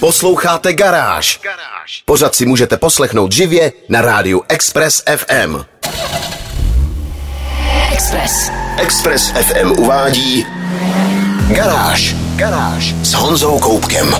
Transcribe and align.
Posloucháte 0.00 0.72
Garáž. 0.72 1.40
Pořád 2.04 2.34
si 2.34 2.46
můžete 2.46 2.76
poslechnout 2.76 3.32
živě 3.32 3.72
na 3.88 4.00
rádiu 4.00 4.42
Express 4.48 5.02
FM. 5.16 5.56
Express. 7.92 8.50
Express 8.76 9.30
FM 9.30 9.70
uvádí 9.70 10.46
Garáž. 11.48 12.16
Garáž 12.36 12.94
s 13.02 13.12
Honzou 13.12 13.58
Koupkem. 13.58 14.16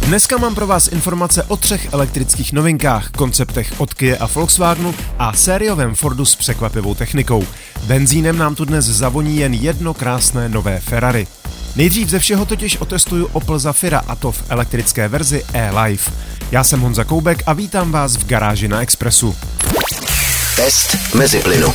Dneska 0.00 0.36
mám 0.36 0.54
pro 0.54 0.66
vás 0.66 0.88
informace 0.88 1.42
o 1.42 1.56
třech 1.56 1.92
elektrických 1.92 2.52
novinkách, 2.52 3.10
konceptech 3.10 3.72
od 3.78 3.94
Kia 3.94 4.16
a 4.20 4.26
Volkswagenu 4.26 4.94
a 5.18 5.32
sériovém 5.32 5.94
Fordu 5.94 6.24
s 6.24 6.36
překvapivou 6.36 6.94
technikou. 6.94 7.46
Benzínem 7.84 8.38
nám 8.38 8.54
tu 8.54 8.64
dnes 8.64 8.84
zavoní 8.84 9.36
jen 9.36 9.54
jedno 9.54 9.94
krásné 9.94 10.48
nové 10.48 10.80
Ferrari. 10.80 11.26
Nejdřív 11.76 12.08
ze 12.08 12.18
všeho 12.18 12.46
totiž 12.46 12.76
otestuju 12.76 13.28
Opel 13.32 13.58
Zafira 13.58 13.98
a 13.98 14.16
to 14.16 14.32
v 14.32 14.42
elektrické 14.48 15.08
verzi 15.08 15.44
e-Life. 15.52 16.12
Já 16.50 16.64
jsem 16.64 16.80
Honza 16.80 17.04
Koubek 17.04 17.42
a 17.46 17.52
vítám 17.52 17.92
vás 17.92 18.16
v 18.16 18.26
garáži 18.26 18.68
na 18.68 18.80
Expressu. 18.82 19.36
Test 20.56 21.14
mezi 21.14 21.40
plynu. 21.40 21.72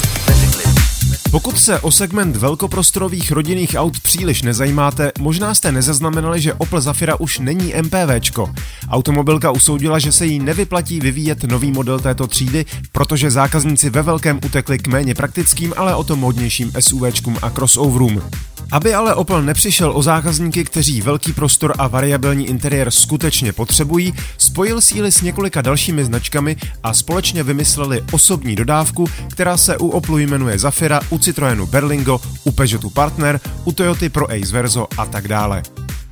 Pokud 1.32 1.60
se 1.60 1.80
o 1.80 1.92
segment 1.92 2.36
velkoprostorových 2.36 3.32
rodinných 3.32 3.76
aut 3.78 4.00
příliš 4.00 4.42
nezajímáte, 4.42 5.12
možná 5.20 5.56
jste 5.56 5.72
nezaznamenali, 5.72 6.42
že 6.42 6.54
Opel 6.54 6.82
Zafira 6.82 7.16
už 7.20 7.40
není 7.40 7.74
MPVčko. 7.82 8.54
Automobilka 8.90 9.52
usoudila, 9.52 10.00
že 10.00 10.12
se 10.12 10.26
jí 10.26 10.40
nevyplatí 10.40 11.00
vyvíjet 11.00 11.44
nový 11.44 11.72
model 11.72 12.00
této 12.00 12.28
třídy, 12.28 12.66
protože 12.92 13.32
zákazníci 13.32 13.90
ve 13.90 14.02
velkém 14.02 14.40
utekli 14.46 14.80
k 14.80 14.88
méně 14.88 15.16
praktickým, 15.16 15.74
ale 15.78 15.96
o 15.96 16.04
to 16.04 16.16
modnějším 16.16 16.72
SUVčkům 16.80 17.38
a 17.42 17.50
crossoverům. 17.50 18.22
Aby 18.72 18.94
ale 18.94 19.16
Opel 19.16 19.42
nepřišel 19.42 19.92
o 19.96 20.04
zákazníky, 20.04 20.64
kteří 20.64 21.02
velký 21.02 21.34
prostor 21.34 21.74
a 21.78 21.88
variabilní 21.88 22.48
interiér 22.48 22.92
skutečně 22.92 23.54
potřebují, 23.54 24.14
spojil 24.38 24.82
síly 24.82 25.12
s 25.12 25.22
několika 25.22 25.62
dalšími 25.62 26.06
značkami 26.06 26.56
a 26.84 26.94
společně 26.94 27.44
vymysleli 27.44 28.04
osobní 28.12 28.56
dodávku, 28.56 29.08
která 29.32 29.58
se 29.58 29.78
u 29.78 29.88
Oplu 29.88 30.18
jmenuje 30.18 30.60
Zafira, 30.60 31.00
u 31.10 31.18
Citroenu 31.18 31.68
Berlingo, 31.68 32.20
u 32.44 32.52
Peugeotu 32.52 32.90
Partner, 32.90 33.40
u 33.64 33.72
Toyoty 33.72 34.10
Pro 34.10 34.32
Ace 34.32 34.54
Verso 34.54 34.88
a 34.98 35.06
tak 35.06 35.28
dále. 35.28 35.64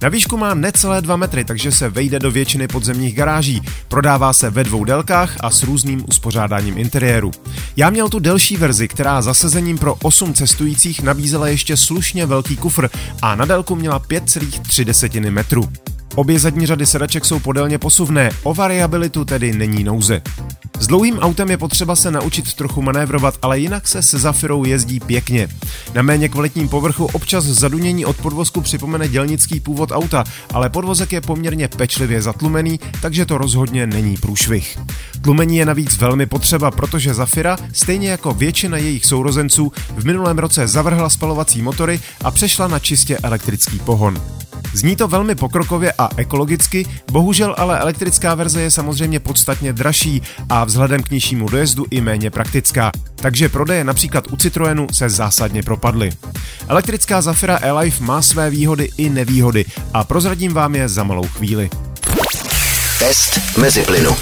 Na 0.02 0.10
výšku 0.10 0.38
má 0.38 0.54
necelé 0.54 1.02
2 1.02 1.16
metry, 1.16 1.46
takže 1.46 1.72
se 1.72 1.90
vejde 1.90 2.20
do 2.20 2.32
většiny 2.32 2.68
podzemních 2.68 3.16
garáží. 3.16 3.62
Prodává 3.88 4.34
se 4.34 4.50
ve 4.50 4.64
dvou 4.64 4.84
délkách 4.84 5.36
a 5.40 5.50
s 5.50 5.64
různým 5.64 6.06
uspořádáním 6.08 6.78
interiéru. 6.78 7.32
Já 7.78 7.90
měl 7.90 8.10
tu 8.10 8.20
delší 8.20 8.58
verzi, 8.58 8.88
která 8.88 9.22
zasezením 9.22 9.78
pro 9.78 9.96
8 9.96 10.34
cestujících 10.34 11.02
nabízela 11.02 11.48
ještě 11.48 11.78
slušně 11.78 12.26
velký 12.26 12.58
kufr 12.58 12.90
a 13.22 13.36
na 13.36 13.46
délku 13.46 13.76
měla 13.76 14.00
5,3 14.00 15.32
metru. 15.32 15.70
Obě 16.16 16.40
zadní 16.40 16.66
řady 16.66 16.86
sedaček 16.86 17.26
jsou 17.26 17.40
podélně 17.40 17.78
posuvné, 17.78 18.32
o 18.44 18.54
variabilitu 18.54 19.26
tedy 19.26 19.54
není 19.54 19.84
nouze. 19.84 20.22
S 20.80 20.88
dlouhým 20.88 21.20
autem 21.20 21.50
je 21.50 21.58
potřeba 21.58 21.96
se 21.96 22.12
naučit 22.12 22.54
trochu 22.54 22.82
manévrovat, 22.82 23.38
ale 23.42 23.60
jinak 23.60 23.88
se 23.88 24.02
se 24.02 24.20
Zafirou 24.20 24.66
jezdí 24.66 25.00
pěkně. 25.00 25.48
Na 25.94 26.02
méně 26.02 26.30
kvalitním 26.30 26.70
povrchu 26.70 27.06
občas 27.06 27.46
zadunění 27.46 28.06
od 28.06 28.18
podvozku 28.18 28.62
připomene 28.62 29.08
dělnický 29.08 29.60
původ 29.60 29.92
auta, 29.92 30.24
ale 30.54 30.70
podvozek 30.70 31.12
je 31.12 31.22
poměrně 31.22 31.68
pečlivě 31.68 32.22
zatlumený, 32.22 32.80
takže 33.02 33.26
to 33.26 33.38
rozhodně 33.38 33.88
není 33.88 34.18
průšvih. 34.18 34.80
Tlumení 35.22 35.58
je 35.58 35.66
navíc 35.66 35.98
velmi 35.98 36.26
potřeba, 36.26 36.72
protože 36.72 37.14
Zafira, 37.14 37.58
stejně 37.74 38.10
jako 38.10 38.34
většina 38.34 38.78
jejich 38.78 39.06
sourozenců, 39.06 39.72
v 39.98 40.06
minulém 40.06 40.40
roce 40.40 40.68
zavrhla 40.68 41.10
spalovací 41.10 41.62
motory 41.62 42.00
a 42.24 42.32
přešla 42.32 42.68
na 42.68 42.80
čistě 42.80 43.18
elektrický 43.24 43.80
pohon. 43.80 44.22
Zní 44.74 44.96
to 44.96 45.08
velmi 45.08 45.36
pokrokově 45.36 45.94
a 45.98 46.10
ekologicky, 46.18 46.86
bohužel 47.12 47.56
ale 47.58 47.80
elektrická 47.80 48.36
verze 48.36 48.62
je 48.62 48.72
samozřejmě 48.72 49.20
podstatně 49.20 49.74
dražší 49.74 50.22
a 50.50 50.64
vzhledem 50.64 51.04
k 51.04 51.12
nižšímu 51.12 51.50
dojezdu 51.50 51.86
i 51.92 52.02
méně 52.02 52.30
praktická, 52.30 52.92
takže 53.16 53.50
prodeje 53.50 53.84
například 53.84 54.28
u 54.32 54.38
Citroenu 54.38 54.88
se 54.92 55.10
zásadně 55.10 55.64
propadly. 55.64 56.12
Elektrická 56.68 57.22
Zafira 57.22 57.60
e-Life 57.62 58.04
má 58.04 58.22
své 58.22 58.50
výhody 58.50 58.90
i 58.98 59.10
nevýhody 59.10 59.66
a 59.94 60.04
prozradím 60.04 60.54
vám 60.54 60.76
je 60.76 60.90
za 60.90 61.04
malou 61.04 61.28
chvíli. 61.28 61.70
Test 63.00 63.58
mezi 63.58 63.82
plynu. 63.82 64.16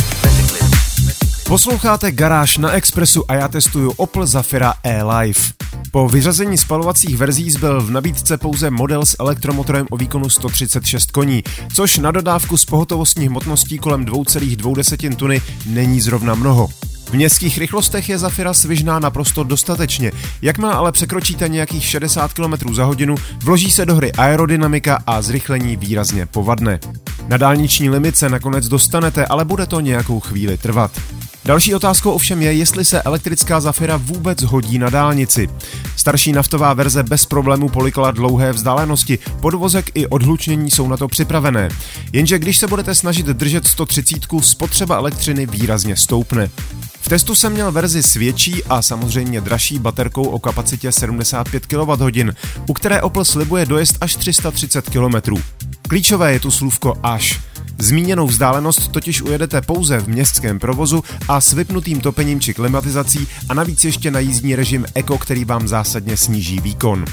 Posloucháte 1.47 2.12
Garáž 2.12 2.57
na 2.57 2.72
Expressu 2.72 3.31
a 3.31 3.34
já 3.34 3.47
testuju 3.47 3.91
Opel 3.91 4.25
Zafira 4.25 4.74
e-Life. 4.84 5.53
Po 5.92 6.09
vyřazení 6.09 6.58
spalovacích 6.58 7.18
verzí 7.18 7.52
zbyl 7.52 7.81
v 7.81 7.92
nabídce 7.92 8.38
pouze 8.38 8.70
model 8.70 9.06
s 9.06 9.16
elektromotorem 9.20 9.88
o 9.90 9.98
výkonu 9.98 10.30
136 10.30 11.12
koní, 11.12 11.44
což 11.74 11.98
na 11.98 12.12
dodávku 12.12 12.58
s 12.58 12.66
pohotovostní 12.66 13.28
hmotností 13.28 13.78
kolem 13.78 14.06
2,2 14.06 15.16
tuny 15.16 15.42
není 15.66 16.02
zrovna 16.02 16.36
mnoho. 16.36 16.68
V 17.06 17.14
městských 17.14 17.58
rychlostech 17.58 18.09
je 18.09 18.18
Zafira 18.18 18.53
svižná 18.53 19.00
naprosto 19.00 19.44
dostatečně. 19.44 20.12
Jakmile 20.42 20.74
ale 20.74 20.92
překročíte 20.92 21.50
nějakých 21.50 21.86
60 21.86 22.34
km 22.34 22.74
za 22.74 22.86
hodinu, 22.86 23.16
vloží 23.44 23.72
se 23.72 23.86
do 23.86 23.96
hry 23.96 24.12
aerodynamika 24.12 25.04
a 25.08 25.22
zrychlení 25.22 25.75
výrazně 25.75 26.25
povadne. 26.25 26.80
Na 27.28 27.38
dálniční 27.38 27.90
limit 27.90 28.18
se 28.18 28.30
nakonec 28.30 28.68
dostanete, 28.68 29.25
ale 29.25 29.46
bude 29.46 29.66
to 29.66 29.80
nějakou 29.80 30.19
chvíli 30.19 30.58
trvat. 30.58 30.92
Další 31.47 31.75
otázkou 31.75 32.12
ovšem 32.12 32.41
je, 32.41 32.53
jestli 32.53 32.85
se 32.85 33.02
elektrická 33.02 33.59
Zafira 33.59 33.97
vůbec 33.97 34.41
hodí 34.41 34.80
na 34.80 34.90
dálnici. 34.90 35.50
Starší 35.96 36.31
naftová 36.31 36.74
verze 36.74 37.03
bez 37.03 37.25
problémů 37.25 37.69
polikala 37.69 38.12
dlouhé 38.12 38.53
vzdálenosti, 38.53 39.19
podvozek 39.40 39.91
i 39.94 40.07
odhlučnění 40.07 40.72
jsou 40.72 40.88
na 40.88 40.97
to 40.97 41.07
připravené. 41.07 41.69
Jenže 42.13 42.40
když 42.40 42.57
se 42.57 42.68
budete 42.68 42.96
snažit 42.96 43.25
držet 43.25 43.68
130, 43.68 44.18
spotřeba 44.41 44.96
elektřiny 44.96 45.46
výrazně 45.46 45.96
stoupne. 45.96 46.50
V 47.02 47.09
testu 47.09 47.36
jsem 47.36 47.53
měl 47.53 47.72
verzi 47.72 48.03
s 48.03 48.13
větší 48.13 48.63
a 48.63 48.81
samozřejmě 48.81 49.41
dražší 49.41 49.80
baterkou 49.80 50.24
o 50.24 50.40
kapacitě 50.40 50.91
75 50.91 51.66
kWh, 51.66 52.36
u 52.68 52.74
které 52.74 53.02
Opel 53.02 53.25
slibuje 53.25 53.66
dojezd 53.66 53.97
až 54.02 54.16
330 54.16 54.90
km. 54.90 55.36
Klíčové 55.81 56.34
je 56.34 56.40
tu 56.40 56.52
slůvko 56.52 56.97
až. 57.03 57.40
Zmíněnou 57.80 58.28
vzdálenost 58.28 58.88
totiž 58.92 59.22
ujedete 59.22 59.62
pouze 59.62 60.00
v 60.00 60.08
městském 60.08 60.60
provozu 60.60 61.04
a 61.28 61.42
s 61.42 61.54
vypnutým 61.54 62.02
topením 62.02 62.40
či 62.40 62.54
klimatizací 62.54 63.28
a 63.50 63.54
navíc 63.54 63.86
ještě 63.86 64.12
na 64.12 64.20
jízdní 64.20 64.56
režim 64.56 64.86
Eco, 64.96 65.18
který 65.18 65.46
vám 65.46 65.68
zásadně 65.68 66.18
sníží 66.18 66.60
výkon. 66.60 67.06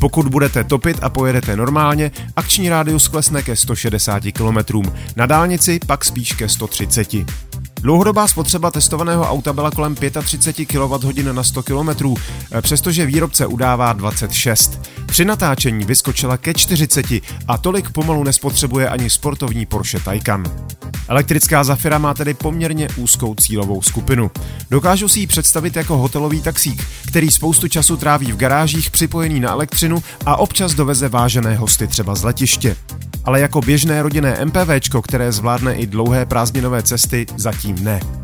Pokud 0.00 0.28
budete 0.28 0.64
topit 0.64 0.98
a 1.02 1.08
pojedete 1.08 1.56
normálně, 1.56 2.10
akční 2.36 2.68
rádius 2.68 3.08
klesne 3.08 3.42
ke 3.42 3.56
160 3.56 4.22
km, 4.32 4.82
na 5.16 5.26
dálnici 5.26 5.80
pak 5.86 6.04
spíš 6.04 6.32
ke 6.32 6.48
130. 6.48 7.14
Dlouhodobá 7.80 8.28
spotřeba 8.28 8.70
testovaného 8.70 9.30
auta 9.30 9.52
byla 9.52 9.70
kolem 9.70 9.94
35 9.94 10.66
kWh 10.66 11.32
na 11.32 11.42
100 11.42 11.62
km, 11.62 12.14
přestože 12.60 13.06
výrobce 13.06 13.46
udává 13.46 13.92
26. 13.92 14.80
Při 15.08 15.24
natáčení 15.24 15.84
vyskočila 15.84 16.36
ke 16.36 16.54
40 16.54 17.06
a 17.48 17.58
tolik 17.58 17.90
pomalu 17.90 18.24
nespotřebuje 18.24 18.88
ani 18.88 19.10
sportovní 19.10 19.66
Porsche 19.66 20.00
Taycan. 20.00 20.44
Elektrická 21.08 21.64
Zafira 21.64 21.98
má 21.98 22.14
tedy 22.14 22.34
poměrně 22.34 22.88
úzkou 22.96 23.34
cílovou 23.34 23.82
skupinu. 23.82 24.30
Dokážu 24.70 25.08
si 25.08 25.20
ji 25.20 25.26
představit 25.26 25.76
jako 25.76 25.96
hotelový 25.96 26.42
taxík, 26.42 26.84
který 27.06 27.30
spoustu 27.30 27.68
času 27.68 27.96
tráví 27.96 28.32
v 28.32 28.36
garážích 28.36 28.90
připojený 28.90 29.40
na 29.40 29.50
elektřinu 29.50 30.02
a 30.26 30.36
občas 30.36 30.74
doveze 30.74 31.08
vážené 31.08 31.56
hosty 31.56 31.86
třeba 31.86 32.14
z 32.14 32.24
letiště 32.24 32.76
ale 33.28 33.40
jako 33.40 33.60
běžné 33.60 34.02
rodinné 34.02 34.44
MPVčko, 34.44 35.02
které 35.02 35.32
zvládne 35.32 35.74
i 35.74 35.86
dlouhé 35.86 36.26
prázdninové 36.26 36.82
cesty, 36.82 37.26
zatím 37.36 37.84
ne. 37.84 38.17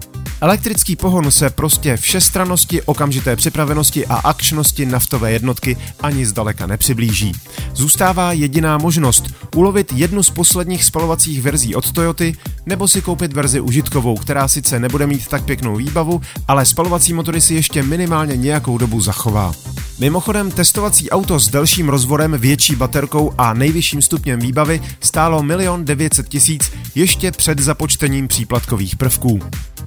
Elektrický 0.45 0.97
pohon 0.97 1.31
se 1.31 1.51
prostě 1.51 1.97
všestranosti, 1.97 2.83
okamžité 2.83 3.37
připravenosti 3.37 4.07
a 4.07 4.15
akčnosti 4.15 4.87
naftové 4.87 5.33
jednotky 5.33 5.77
ani 6.03 6.27
zdaleka 6.27 6.67
nepřiblíží. 6.67 7.33
Zůstává 7.75 8.33
jediná 8.33 8.79
možnost 8.79 9.25
ulovit 9.57 9.93
jednu 9.93 10.23
z 10.23 10.31
posledních 10.31 10.85
spalovacích 10.85 11.43
verzí 11.43 11.75
od 11.75 11.93
Toyoty 11.93 12.37
nebo 12.67 12.89
si 12.89 13.03
koupit 13.03 13.33
verzi 13.33 13.61
užitkovou, 13.61 14.17
která 14.17 14.49
sice 14.49 14.81
nebude 14.81 15.07
mít 15.07 15.29
tak 15.29 15.45
pěknou 15.45 15.77
výbavu, 15.77 16.21
ale 16.49 16.67
spalovací 16.67 17.13
motory 17.13 17.41
si 17.41 17.55
ještě 17.55 17.83
minimálně 17.83 18.37
nějakou 18.37 18.79
dobu 18.79 19.01
zachová. 19.01 19.53
Mimochodem, 19.99 20.51
testovací 20.51 21.11
auto 21.11 21.39
s 21.39 21.49
delším 21.49 21.89
rozvorem, 21.89 22.37
větší 22.39 22.77
baterkou 22.77 23.35
a 23.39 23.55
nejvyšším 23.55 24.03
stupněm 24.03 24.41
výbavy 24.41 24.83
stálo 25.01 25.45
1 25.59 25.77
900 25.77 26.29
tisíc 26.29 26.73
ještě 26.95 27.33
před 27.33 27.59
započtením 27.59 28.29
příplatkových 28.29 28.97
prvků. 28.97 29.41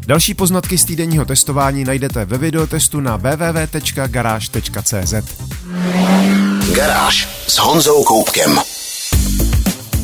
Další 0.08 0.34
poznatky 0.34 0.78
z 0.78 0.86
týdenního 0.86 1.26
testování 1.26 1.84
najdete 1.84 2.26
ve 2.26 2.38
videotestu 2.38 3.00
na 3.00 3.18
www.garage.cz. 3.18 5.14
Garáž 6.76 7.28
s 7.48 7.58
Honzou 7.58 8.04
Koupkem. 8.04 8.60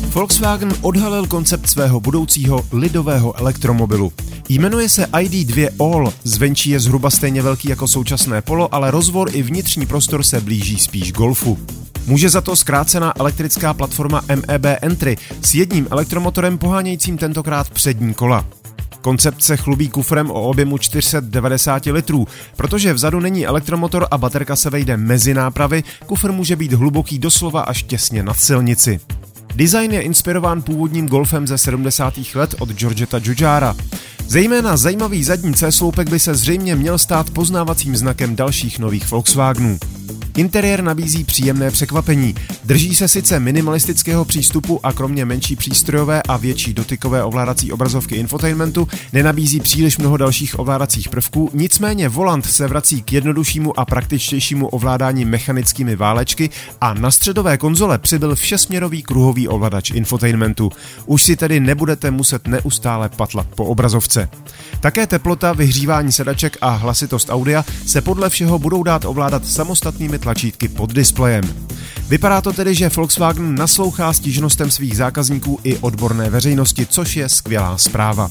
Volkswagen 0.08 0.72
odhalil 0.80 1.26
koncept 1.26 1.66
svého 1.70 2.00
budoucího 2.00 2.66
lidového 2.72 3.38
elektromobilu. 3.38 4.12
Jmenuje 4.48 4.88
se 4.88 5.04
ID2 5.04 5.68
All, 5.80 6.12
zvenčí 6.24 6.70
je 6.70 6.80
zhruba 6.80 7.10
stejně 7.10 7.42
velký 7.42 7.68
jako 7.68 7.88
současné 7.88 8.42
Polo, 8.42 8.74
ale 8.74 8.90
rozvor 8.90 9.30
i 9.32 9.42
vnitřní 9.42 9.86
prostor 9.86 10.22
se 10.22 10.40
blíží 10.40 10.78
spíš 10.78 11.12
Golfu. 11.12 11.58
Může 12.06 12.28
za 12.28 12.40
to 12.40 12.56
zkrácená 12.56 13.12
elektrická 13.16 13.74
platforma 13.74 14.22
MEB 14.28 14.64
Entry 14.82 15.16
s 15.42 15.54
jedním 15.54 15.88
elektromotorem 15.90 16.58
pohánějícím 16.58 17.18
tentokrát 17.18 17.70
přední 17.70 18.14
kola. 18.14 18.44
Koncept 19.04 19.42
se 19.42 19.56
chlubí 19.56 19.88
kufrem 19.88 20.30
o 20.30 20.42
objemu 20.42 20.78
490 20.78 21.86
litrů. 21.86 22.26
Protože 22.56 22.92
vzadu 22.92 23.20
není 23.20 23.46
elektromotor 23.46 24.06
a 24.10 24.18
baterka 24.18 24.56
se 24.56 24.70
vejde 24.70 24.96
mezi 24.96 25.34
nápravy, 25.34 25.84
kufr 26.06 26.32
může 26.32 26.56
být 26.56 26.72
hluboký 26.72 27.18
doslova 27.18 27.60
až 27.60 27.82
těsně 27.82 28.22
nad 28.22 28.40
silnici. 28.40 29.00
Design 29.54 29.92
je 29.92 30.00
inspirován 30.00 30.62
původním 30.62 31.08
golfem 31.08 31.46
ze 31.46 31.58
70. 31.58 32.14
let 32.34 32.54
od 32.58 32.68
Georgeta 32.68 33.20
Jujara. 33.22 33.76
Zejména 34.28 34.76
zajímavý 34.76 35.24
zadní 35.24 35.54
C-sloupek 35.54 36.10
by 36.10 36.18
se 36.18 36.34
zřejmě 36.34 36.76
měl 36.76 36.98
stát 36.98 37.30
poznávacím 37.30 37.96
znakem 37.96 38.36
dalších 38.36 38.78
nových 38.78 39.10
Volkswagenů. 39.10 39.78
Interiér 40.36 40.82
nabízí 40.82 41.24
příjemné 41.24 41.70
překvapení. 41.70 42.34
Drží 42.64 42.94
se 42.94 43.08
sice 43.08 43.40
minimalistického 43.40 44.24
přístupu 44.24 44.80
a 44.82 44.92
kromě 44.92 45.24
menší 45.24 45.56
přístrojové 45.56 46.22
a 46.22 46.36
větší 46.36 46.74
dotykové 46.74 47.24
ovládací 47.24 47.72
obrazovky 47.72 48.16
infotainmentu 48.16 48.88
nenabízí 49.12 49.60
příliš 49.60 49.98
mnoho 49.98 50.16
dalších 50.16 50.58
ovládacích 50.58 51.08
prvků, 51.08 51.50
nicméně 51.54 52.08
volant 52.08 52.46
se 52.46 52.68
vrací 52.68 53.02
k 53.02 53.12
jednoduššímu 53.12 53.80
a 53.80 53.84
praktičtějšímu 53.84 54.68
ovládání 54.68 55.24
mechanickými 55.24 55.96
válečky 55.96 56.50
a 56.80 56.94
na 56.94 57.10
středové 57.10 57.58
konzole 57.58 57.98
přibyl 57.98 58.34
všesměrový 58.34 59.02
kruhový 59.02 59.48
ovladač 59.48 59.90
infotainmentu. 59.90 60.70
Už 61.06 61.22
si 61.22 61.36
tedy 61.36 61.60
nebudete 61.60 62.10
muset 62.10 62.48
neustále 62.48 63.08
patlat 63.08 63.46
po 63.46 63.64
obrazovce. 63.64 64.13
Také 64.80 65.06
teplota, 65.06 65.52
vyhřívání 65.52 66.12
sedaček 66.12 66.56
a 66.60 66.70
hlasitost 66.70 67.30
audia 67.30 67.64
se 67.86 68.00
podle 68.00 68.30
všeho 68.30 68.58
budou 68.58 68.82
dát 68.82 69.04
ovládat 69.04 69.46
samostatnými 69.46 70.18
tlačítky 70.18 70.68
pod 70.68 70.92
displejem. 70.92 71.44
Vypadá 72.08 72.40
to 72.40 72.52
tedy, 72.52 72.74
že 72.74 72.88
Volkswagen 72.88 73.54
naslouchá 73.54 74.12
stížnostem 74.12 74.70
svých 74.70 74.96
zákazníků 74.96 75.60
i 75.64 75.78
odborné 75.78 76.30
veřejnosti, 76.30 76.86
což 76.86 77.16
je 77.16 77.28
skvělá 77.28 77.78
zpráva. 77.78 78.30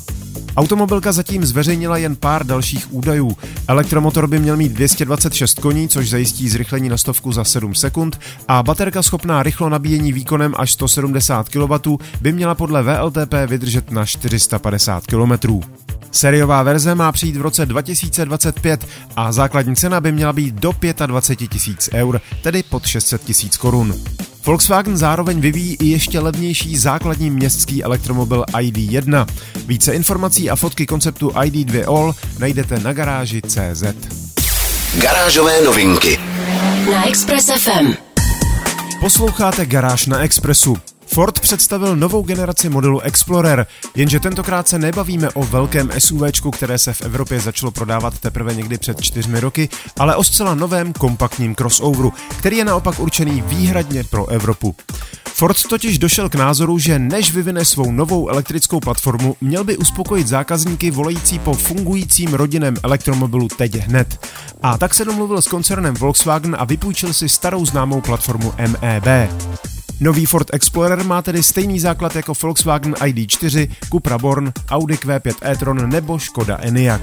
Automobilka 0.57 1.11
zatím 1.11 1.45
zveřejnila 1.45 1.97
jen 1.97 2.15
pár 2.15 2.45
dalších 2.45 2.93
údajů. 2.93 3.37
Elektromotor 3.67 4.27
by 4.27 4.39
měl 4.39 4.57
mít 4.57 4.71
226 4.71 5.59
koní, 5.59 5.89
což 5.89 6.09
zajistí 6.09 6.49
zrychlení 6.49 6.89
na 6.89 6.97
stovku 6.97 7.31
za 7.31 7.43
7 7.43 7.75
sekund 7.75 8.19
a 8.47 8.63
baterka 8.63 9.03
schopná 9.03 9.43
rychlo 9.43 9.69
nabíjení 9.69 10.13
výkonem 10.13 10.53
až 10.57 10.71
170 10.71 11.49
kW 11.49 11.95
by 12.21 12.31
měla 12.31 12.55
podle 12.55 12.83
VLTP 12.83 13.33
vydržet 13.47 13.91
na 13.91 14.05
450 14.05 15.07
km. 15.07 15.59
Seriová 16.13 16.63
verze 16.63 16.95
má 16.95 17.11
přijít 17.11 17.37
v 17.37 17.41
roce 17.41 17.65
2025 17.65 18.87
a 19.15 19.31
základní 19.31 19.75
cena 19.75 20.01
by 20.01 20.11
měla 20.11 20.33
být 20.33 20.55
do 20.55 20.71
25 21.05 21.47
tisíc 21.47 21.89
eur, 21.93 22.21
tedy 22.41 22.63
pod 22.63 22.85
600 22.85 23.23
tisíc 23.23 23.57
korun. 23.57 23.95
Volkswagen 24.45 24.97
zároveň 24.97 25.39
vyvíjí 25.39 25.75
i 25.75 25.85
ještě 25.85 26.19
levnější 26.19 26.77
základní 26.77 27.29
městský 27.29 27.83
elektromobil 27.83 28.45
ID1. 28.53 29.25
Více 29.65 29.93
informací 29.93 30.49
a 30.49 30.55
fotky 30.55 30.85
konceptu 30.85 31.29
ID2 31.29 31.95
All 31.95 32.15
najdete 32.39 32.79
na 32.79 32.93
garáži 32.93 33.41
CZ. 33.41 33.83
Garážové 35.01 35.61
novinky 35.61 36.19
na 36.91 37.07
Express 37.07 37.49
FM. 37.57 37.93
Posloucháte 38.99 39.65
Garáž 39.65 40.05
na 40.05 40.19
Expressu. 40.19 40.77
Ford 41.13 41.39
představil 41.39 41.95
novou 41.95 42.23
generaci 42.23 42.69
modelu 42.69 42.99
Explorer, 42.99 43.67
jenže 43.95 44.19
tentokrát 44.19 44.67
se 44.67 44.79
nebavíme 44.79 45.29
o 45.29 45.43
velkém 45.43 45.89
SUV, 45.99 46.21
které 46.51 46.77
se 46.77 46.93
v 46.93 47.01
Evropě 47.01 47.39
začalo 47.39 47.71
prodávat 47.71 48.19
teprve 48.19 48.55
někdy 48.55 48.77
před 48.77 49.01
čtyřmi 49.01 49.39
roky, 49.39 49.69
ale 49.99 50.15
o 50.15 50.23
zcela 50.23 50.55
novém 50.55 50.93
kompaktním 50.93 51.55
crossoveru, 51.55 52.13
který 52.39 52.57
je 52.57 52.65
naopak 52.65 52.99
určený 52.99 53.41
výhradně 53.41 54.03
pro 54.03 54.27
Evropu. 54.27 54.75
Ford 55.25 55.57
totiž 55.69 55.99
došel 55.99 56.29
k 56.29 56.35
názoru, 56.35 56.77
že 56.77 56.99
než 56.99 57.33
vyvine 57.33 57.65
svou 57.65 57.91
novou 57.91 58.29
elektrickou 58.29 58.79
platformu, 58.79 59.35
měl 59.41 59.63
by 59.63 59.77
uspokojit 59.77 60.27
zákazníky 60.27 60.91
volající 60.91 61.39
po 61.39 61.53
fungujícím 61.53 62.33
rodinném 62.33 62.75
elektromobilu 62.83 63.47
teď 63.47 63.75
hned. 63.75 64.27
A 64.63 64.77
tak 64.77 64.93
se 64.93 65.05
domluvil 65.05 65.41
s 65.41 65.47
koncernem 65.47 65.93
Volkswagen 65.93 66.55
a 66.59 66.65
vypůjčil 66.65 67.13
si 67.13 67.29
starou 67.29 67.65
známou 67.65 68.01
platformu 68.01 68.53
MEB. 68.57 69.29
Nový 70.03 70.25
Ford 70.25 70.47
Explorer 70.53 71.03
má 71.03 71.21
tedy 71.21 71.43
stejný 71.43 71.79
základ 71.79 72.15
jako 72.15 72.33
Volkswagen 72.41 72.93
ID4, 72.93 73.69
Cupra 73.89 74.17
Born, 74.17 74.53
Audi 74.69 74.93
Q5 74.93 75.33
e-tron 75.41 75.89
nebo 75.89 76.19
Škoda 76.19 76.57
Enyaq. 76.61 77.01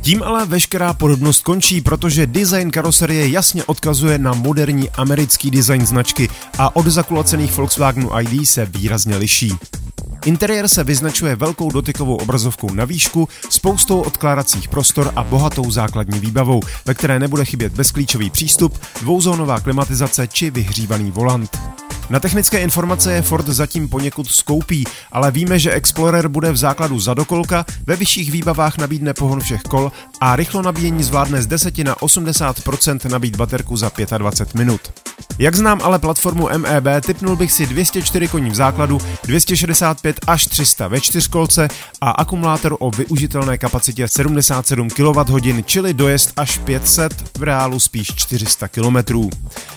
Tím 0.00 0.22
ale 0.22 0.46
veškerá 0.46 0.94
podobnost 0.94 1.42
končí, 1.42 1.80
protože 1.80 2.26
design 2.26 2.70
karoserie 2.70 3.28
jasně 3.28 3.64
odkazuje 3.64 4.18
na 4.18 4.34
moderní 4.34 4.90
americký 4.90 5.50
design 5.50 5.86
značky 5.86 6.28
a 6.58 6.76
od 6.76 6.86
zakulacených 6.86 7.56
Volkswagenu 7.56 8.10
ID 8.20 8.48
se 8.48 8.66
výrazně 8.66 9.16
liší. 9.16 9.52
Interiér 10.24 10.68
se 10.68 10.84
vyznačuje 10.84 11.36
velkou 11.36 11.70
dotykovou 11.70 12.16
obrazovkou 12.16 12.74
na 12.74 12.84
výšku, 12.84 13.28
spoustou 13.50 14.00
odkládacích 14.00 14.68
prostor 14.68 15.12
a 15.16 15.24
bohatou 15.24 15.70
základní 15.70 16.20
výbavou, 16.20 16.60
ve 16.86 16.94
které 16.94 17.18
nebude 17.18 17.44
chybět 17.44 17.72
bezklíčový 17.72 18.30
přístup, 18.30 18.78
dvouzónová 19.00 19.60
klimatizace 19.60 20.28
či 20.28 20.50
vyhřívaný 20.50 21.10
volant. 21.10 21.58
Na 22.12 22.20
technické 22.20 22.60
informace 22.60 23.12
je 23.12 23.22
Ford 23.22 23.46
zatím 23.46 23.88
poněkud 23.88 24.26
skoupý, 24.26 24.84
ale 25.12 25.30
víme, 25.30 25.58
že 25.58 25.72
Explorer 25.72 26.28
bude 26.28 26.52
v 26.52 26.56
základu 26.56 27.00
za 27.00 27.14
dokolka, 27.14 27.64
ve 27.86 27.96
vyšších 27.96 28.32
výbavách 28.32 28.78
nabídne 28.78 29.14
pohon 29.14 29.40
všech 29.40 29.62
kol 29.62 29.92
a 30.20 30.36
rychlo 30.36 30.62
nabíjení 30.62 31.02
zvládne 31.02 31.42
z 31.42 31.46
10 31.46 31.78
na 31.78 31.94
80% 31.94 33.10
nabít 33.10 33.36
baterku 33.36 33.76
za 33.76 33.90
25 34.18 34.54
minut. 34.54 34.80
Jak 35.38 35.56
znám 35.56 35.80
ale 35.82 35.98
platformu 35.98 36.48
MEB, 36.56 37.04
typnul 37.06 37.36
bych 37.36 37.52
si 37.52 37.66
204 37.66 38.28
koní 38.28 38.50
v 38.50 38.54
základu, 38.54 39.00
265 39.24 40.20
až 40.26 40.46
300 40.46 40.88
ve 40.88 41.00
čtyřkolce 41.00 41.68
a 42.00 42.10
akumulátor 42.10 42.76
o 42.78 42.90
využitelné 42.90 43.58
kapacitě 43.58 44.08
77 44.08 44.90
kWh, 44.90 45.62
čili 45.64 45.94
dojezd 45.94 46.32
až 46.36 46.58
500, 46.58 47.38
v 47.38 47.42
reálu 47.42 47.80
spíš 47.80 48.14
400 48.14 48.68
km. 48.68 48.96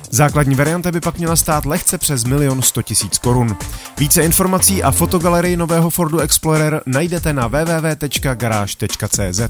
Základní 0.10 0.56
varianta 0.56 0.92
by 0.92 1.02
pak 1.02 1.18
měla 1.18 1.36
stát 1.36 1.66
lehce 1.66 1.98
přes 1.98 2.25
milion 2.26 2.62
100 2.62 2.82
tisíc 2.82 3.18
korun. 3.18 3.58
Více 3.98 4.24
informací 4.24 4.84
a 4.84 4.92
fotogalerii 4.92 5.58
nového 5.58 5.90
Fordu 5.90 6.20
Explorer 6.20 6.82
najdete 6.86 7.34
na 7.34 7.48
www.garage.cz. 7.48 9.42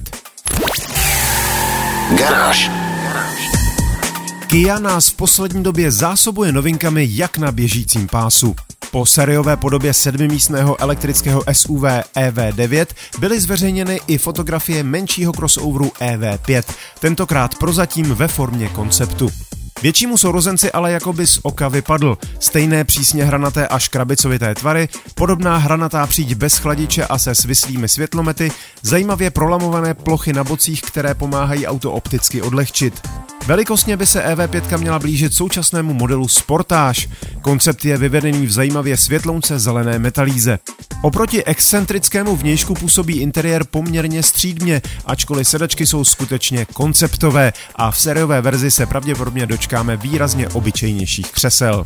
Garáž. 2.18 2.72
Kia 4.48 4.80
nás 4.80 5.10
v 5.10 5.16
poslední 5.16 5.64
době 5.64 5.92
zásobuje 5.92 6.52
novinkami 6.52 7.08
jak 7.10 7.38
na 7.38 7.52
běžícím 7.52 8.08
pásu. 8.08 8.56
Po 8.92 9.06
seriové 9.06 9.58
podobě 9.58 9.94
sedmimístného 9.94 10.82
elektrického 10.82 11.44
SUV 11.52 11.84
EV9 12.16 12.86
byly 13.20 13.42
zveřejněny 13.42 14.00
i 14.08 14.18
fotografie 14.18 14.84
menšího 14.84 15.34
crossoveru 15.34 15.92
EV5, 16.00 16.64
tentokrát 17.00 17.56
prozatím 17.56 18.06
ve 18.06 18.28
formě 18.28 18.70
konceptu. 18.70 19.30
Většímu 19.86 20.18
sourozenci 20.18 20.72
ale 20.72 20.92
jakoby 20.92 21.28
z 21.28 21.40
oka 21.44 21.68
vypadl. 21.68 22.18
Stejné 22.40 22.84
přísně 22.84 23.26
hranaté 23.26 23.68
až 23.68 23.88
krabicovité 23.88 24.56
tvary, 24.56 24.90
podobná 25.16 25.58
hranatá 25.58 26.08
příď 26.08 26.36
bez 26.36 26.58
chladiče 26.58 27.06
a 27.06 27.18
se 27.18 27.36
svislými 27.36 27.88
světlomety, 27.88 28.52
zajímavě 28.86 29.32
prolamované 29.32 29.94
plochy 29.94 30.34
na 30.34 30.44
bocích, 30.44 30.82
které 30.82 31.14
pomáhají 31.14 31.68
auto 31.68 31.92
opticky 31.92 32.42
odlehčit. 32.42 33.08
Velikostně 33.48 33.98
by 33.98 34.06
se 34.06 34.24
EV5 34.34 34.78
měla 34.78 35.00
blížit 35.00 35.34
současnému 35.34 35.94
modelu 35.94 36.28
Sportage. 36.28 37.08
Koncept 37.42 37.86
je 37.86 37.98
vyvedený 37.98 38.46
v 38.46 38.52
zajímavě 38.52 38.98
světlounce 38.98 39.60
zelené 39.60 40.00
metalíze. 40.00 40.60
Oproti 41.02 41.44
excentrickému 41.44 42.36
vnějšku 42.36 42.74
působí 42.74 43.18
interiér 43.18 43.64
poměrně 43.66 44.24
střídmě, 44.24 44.82
ačkoliv 45.06 45.48
sedačky 45.48 45.88
jsou 45.88 46.06
skutečně 46.06 46.66
konceptové 46.66 47.54
a 47.76 47.92
v 47.92 48.00
sériové 48.00 48.42
verzi 48.42 48.72
se 48.72 48.86
pravděpodobně 48.86 49.46
dočkáme 49.46 49.98
výrazně 49.98 50.50
obyčejnějších 50.50 51.32
křesel. 51.32 51.84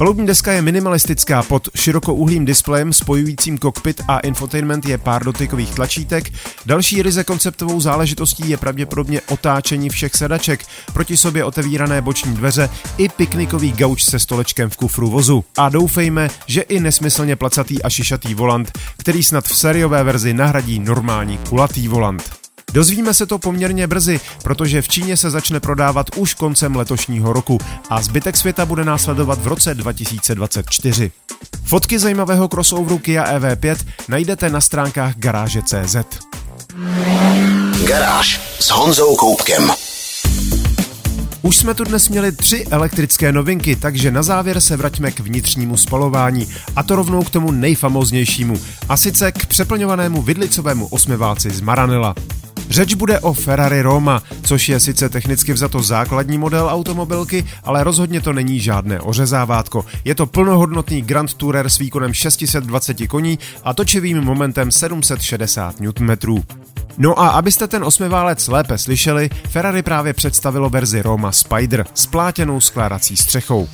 Palubní 0.00 0.26
deska 0.26 0.52
je 0.52 0.62
minimalistická, 0.62 1.42
pod 1.42 1.68
širokouhlým 1.74 2.44
displejem 2.44 2.92
spojujícím 2.92 3.58
kokpit 3.58 4.00
a 4.08 4.18
infotainment 4.18 4.86
je 4.86 4.98
pár 4.98 5.24
dotykových 5.24 5.74
tlačítek. 5.74 6.32
Další 6.66 7.02
ryze 7.02 7.24
konceptovou 7.24 7.80
záležitostí 7.80 8.50
je 8.50 8.56
pravděpodobně 8.56 9.20
otáčení 9.28 9.90
všech 9.90 10.14
sedaček, 10.14 10.64
proti 10.92 11.16
sobě 11.16 11.44
otevírané 11.44 12.02
boční 12.02 12.34
dveře 12.34 12.70
i 12.98 13.08
piknikový 13.08 13.72
gauč 13.72 14.04
se 14.04 14.18
stolečkem 14.18 14.70
v 14.70 14.76
kufru 14.76 15.10
vozu. 15.10 15.44
A 15.58 15.68
doufejme, 15.68 16.28
že 16.46 16.60
i 16.60 16.80
nesmyslně 16.80 17.36
placatý 17.36 17.82
a 17.82 17.90
šišatý 17.90 18.34
volant, 18.34 18.78
který 18.96 19.22
snad 19.22 19.44
v 19.44 19.56
sériové 19.56 20.04
verzi 20.04 20.34
nahradí 20.34 20.78
normální 20.78 21.38
kulatý 21.38 21.88
volant. 21.88 22.39
Dozvíme 22.72 23.14
se 23.14 23.26
to 23.26 23.38
poměrně 23.38 23.86
brzy, 23.86 24.20
protože 24.42 24.82
v 24.82 24.88
Číně 24.88 25.16
se 25.16 25.30
začne 25.30 25.60
prodávat 25.60 26.06
už 26.16 26.34
koncem 26.34 26.76
letošního 26.76 27.32
roku 27.32 27.58
a 27.90 28.02
zbytek 28.02 28.36
světa 28.36 28.66
bude 28.66 28.84
následovat 28.84 29.38
v 29.42 29.46
roce 29.46 29.74
2024. 29.74 31.10
Fotky 31.64 31.98
zajímavého 31.98 32.48
crossoveru 32.48 32.98
Kia 32.98 33.38
EV5 33.38 33.76
najdete 34.08 34.50
na 34.50 34.60
stránkách 34.60 35.14
garáže.cz. 35.16 35.96
Garáž 37.84 38.40
s 38.60 38.70
Honzou 38.70 39.16
Koupkem. 39.16 39.70
Už 41.42 41.56
jsme 41.56 41.74
tu 41.74 41.84
dnes 41.84 42.08
měli 42.08 42.32
tři 42.32 42.64
elektrické 42.70 43.32
novinky, 43.32 43.76
takže 43.76 44.10
na 44.10 44.22
závěr 44.22 44.60
se 44.60 44.76
vraťme 44.76 45.10
k 45.10 45.20
vnitřnímu 45.20 45.76
spalování 45.76 46.48
a 46.76 46.82
to 46.82 46.96
rovnou 46.96 47.22
k 47.22 47.30
tomu 47.30 47.50
nejfamoznějšímu, 47.50 48.60
a 48.88 48.96
sice 48.96 49.32
k 49.32 49.46
přeplňovanému 49.46 50.22
vidlicovému 50.22 50.86
osmiválci 50.86 51.50
z 51.50 51.60
Maranela. 51.60 52.14
Řeč 52.70 52.94
bude 52.94 53.20
o 53.20 53.32
Ferrari 53.32 53.82
Roma, 53.82 54.22
což 54.42 54.68
je 54.68 54.80
sice 54.80 55.08
technicky 55.08 55.52
vzato 55.52 55.82
základní 55.82 56.38
model 56.38 56.68
automobilky, 56.70 57.44
ale 57.64 57.84
rozhodně 57.84 58.20
to 58.20 58.32
není 58.32 58.60
žádné 58.60 59.00
ořezávátko. 59.00 59.84
Je 60.04 60.14
to 60.14 60.26
plnohodnotný 60.26 61.02
Grand 61.02 61.34
Tourer 61.34 61.68
s 61.68 61.78
výkonem 61.78 62.14
620 62.14 63.06
koní 63.08 63.38
a 63.64 63.74
točivým 63.74 64.20
momentem 64.20 64.70
760 64.70 65.80
Nm. 65.80 66.42
No 66.98 67.20
a 67.20 67.28
abyste 67.28 67.68
ten 67.68 67.84
osmiválec 67.84 68.48
lépe 68.48 68.78
slyšeli, 68.78 69.30
Ferrari 69.48 69.82
právě 69.82 70.12
představilo 70.12 70.70
verzi 70.70 71.02
Roma 71.02 71.32
Spider 71.32 71.86
s 71.94 72.06
plátěnou 72.06 72.60
skládací 72.60 73.16
střechou. 73.16 73.68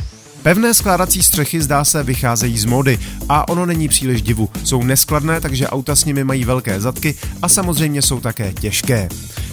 Pevné 0.47 0.75
skládací 0.75 1.23
střechy 1.23 1.63
zdá 1.63 1.85
se 1.85 2.03
vycházejí 2.03 2.59
z 2.59 2.65
mody 2.65 2.99
a 3.29 3.49
ono 3.49 3.67
není 3.67 3.89
příliš 3.89 4.23
divu. 4.23 4.49
Jsou 4.65 4.83
neskladné, 4.83 5.41
takže 5.41 5.69
auta 5.69 5.97
s 5.97 6.05
nimi 6.05 6.25
mají 6.25 6.45
velké 6.45 6.81
zadky 6.81 7.15
a 7.43 7.49
samozřejmě 7.49 8.03
jsou 8.03 8.21
také 8.21 8.53
těžké. 8.53 9.09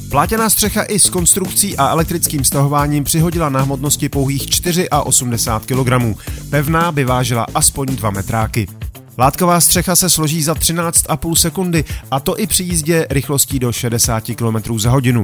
Plátěná 0.10 0.50
střecha 0.50 0.84
i 0.84 1.00
s 1.00 1.10
konstrukcí 1.10 1.78
a 1.78 1.90
elektrickým 1.90 2.44
stahováním 2.44 3.04
přihodila 3.04 3.50
na 3.50 3.62
hmotnosti 3.62 4.10
pouhých 4.10 4.42
4,80 4.42 5.60
kg. 5.60 6.20
Pevná 6.50 6.92
by 6.92 7.06
vážila 7.06 7.46
aspoň 7.56 7.88
2 7.96 8.10
metráky. 8.10 8.68
Látková 9.18 9.62
střecha 9.62 9.96
se 9.96 10.10
složí 10.10 10.44
za 10.44 10.54
13,5 10.54 11.36
sekundy 11.36 11.84
a 12.12 12.20
to 12.20 12.40
i 12.40 12.48
při 12.48 12.64
jízdě 12.64 13.08
rychlostí 13.10 13.60
do 13.60 13.72
60 13.72 14.24
km 14.36 14.80
za 14.80 14.90
hodinu. 14.90 15.24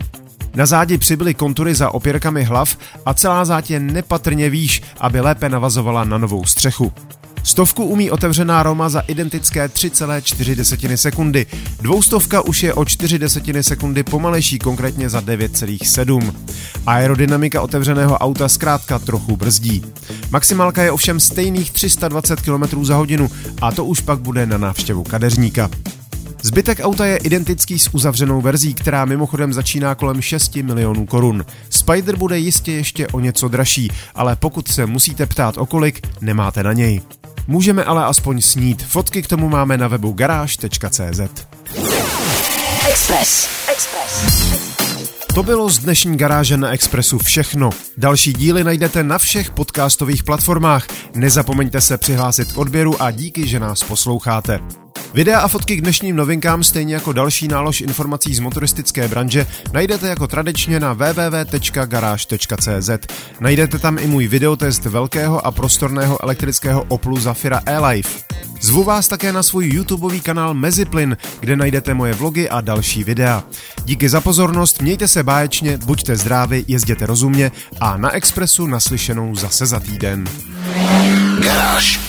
Na 0.55 0.65
zádi 0.65 0.97
přibyly 0.97 1.33
kontury 1.33 1.75
za 1.75 1.93
opěrkami 1.93 2.43
hlav 2.43 2.77
a 3.05 3.13
celá 3.13 3.45
záď 3.45 3.71
je 3.71 3.79
nepatrně 3.79 4.49
výš, 4.49 4.81
aby 4.99 5.21
lépe 5.21 5.49
navazovala 5.49 6.03
na 6.03 6.17
novou 6.17 6.45
střechu. 6.45 6.93
Stovku 7.43 7.85
umí 7.85 8.11
otevřená 8.11 8.63
Roma 8.63 8.89
za 8.89 8.99
identické 8.99 9.67
3,4 9.67 10.95
sekundy. 10.95 11.45
Dvoustovka 11.81 12.41
už 12.41 12.63
je 12.63 12.73
o 12.73 12.85
4 12.85 13.19
desetiny 13.19 13.63
sekundy 13.63 14.03
pomalejší, 14.03 14.59
konkrétně 14.59 15.09
za 15.09 15.19
9,7. 15.19 16.33
Aerodynamika 16.85 17.61
otevřeného 17.61 18.17
auta 18.17 18.49
zkrátka 18.49 18.99
trochu 18.99 19.37
brzdí. 19.37 19.83
Maximálka 20.29 20.83
je 20.83 20.91
ovšem 20.91 21.19
stejných 21.19 21.71
320 21.71 22.41
km 22.41 22.85
za 22.85 22.95
hodinu 22.95 23.29
a 23.61 23.71
to 23.71 23.85
už 23.85 24.01
pak 24.01 24.19
bude 24.19 24.45
na 24.45 24.57
návštěvu 24.57 25.03
kadeřníka. 25.03 25.69
Zbytek 26.41 26.79
auta 26.83 27.05
je 27.05 27.17
identický 27.17 27.79
s 27.79 27.93
uzavřenou 27.93 28.41
verzí, 28.41 28.73
která 28.73 29.05
mimochodem 29.05 29.53
začíná 29.53 29.95
kolem 29.95 30.21
6 30.21 30.55
milionů 30.55 31.05
korun. 31.05 31.45
Spider 31.69 32.15
bude 32.15 32.39
jistě 32.39 32.71
ještě 32.71 33.07
o 33.07 33.19
něco 33.19 33.47
dražší, 33.47 33.91
ale 34.15 34.35
pokud 34.35 34.67
se 34.67 34.85
musíte 34.85 35.25
ptát 35.25 35.57
o 35.57 35.65
kolik, 35.65 36.07
nemáte 36.21 36.63
na 36.63 36.73
něj. 36.73 37.01
Můžeme 37.47 37.83
ale 37.83 38.05
aspoň 38.05 38.41
snít. 38.41 38.83
Fotky 38.83 39.21
k 39.21 39.27
tomu 39.27 39.49
máme 39.49 39.77
na 39.77 39.87
webu 39.87 40.11
garáž.cz. 40.11 41.19
Express. 42.89 43.49
Express. 43.71 44.59
To 45.35 45.43
bylo 45.43 45.69
z 45.69 45.79
dnešní 45.79 46.17
garáže 46.17 46.57
na 46.57 46.71
Expressu 46.71 47.17
všechno. 47.17 47.69
Další 47.97 48.33
díly 48.33 48.63
najdete 48.63 49.03
na 49.03 49.17
všech 49.17 49.51
podcastových 49.51 50.23
platformách. 50.23 50.87
Nezapomeňte 51.15 51.81
se 51.81 51.97
přihlásit 51.97 52.51
k 52.51 52.57
odběru 52.57 53.01
a 53.01 53.11
díky, 53.11 53.47
že 53.47 53.59
nás 53.59 53.83
posloucháte. 53.83 54.59
Videa 55.13 55.39
a 55.39 55.47
fotky 55.47 55.75
k 55.75 55.81
dnešním 55.81 56.15
novinkám, 56.15 56.63
stejně 56.63 56.93
jako 56.93 57.13
další 57.13 57.47
nálož 57.47 57.81
informací 57.81 58.35
z 58.35 58.39
motoristické 58.39 59.07
branže, 59.07 59.47
najdete 59.73 60.07
jako 60.07 60.27
tradičně 60.27 60.79
na 60.79 60.93
www.garage.cz. 60.93 62.89
Najdete 63.39 63.79
tam 63.79 63.97
i 63.97 64.07
můj 64.07 64.27
videotest 64.27 64.85
velkého 64.85 65.45
a 65.45 65.51
prostorného 65.51 66.23
elektrického 66.23 66.85
Oplu 66.87 67.19
Zafira 67.19 67.61
E-Life. 67.65 68.23
Zvu 68.61 68.83
vás 68.83 69.07
také 69.07 69.33
na 69.33 69.43
svůj 69.43 69.67
YouTubeový 69.67 70.21
kanál 70.21 70.53
Meziplyn, 70.53 71.17
kde 71.39 71.55
najdete 71.55 71.93
moje 71.93 72.13
vlogy 72.13 72.49
a 72.49 72.61
další 72.61 73.03
videa. 73.03 73.43
Díky 73.85 74.09
za 74.09 74.21
pozornost, 74.21 74.81
mějte 74.81 75.07
se 75.07 75.23
báječně, 75.23 75.77
buďte 75.77 76.15
zdraví, 76.15 76.65
jezděte 76.67 77.05
rozumně 77.05 77.51
a 77.79 77.97
na 77.97 78.11
Expressu 78.11 78.67
naslyšenou 78.67 79.35
zase 79.35 79.65
za 79.65 79.79
týden. 79.79 80.25
Garáž. 81.43 82.08